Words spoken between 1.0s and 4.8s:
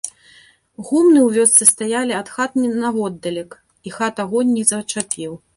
ў вёсцы стаялі ад хат наводдалек, і хат агонь не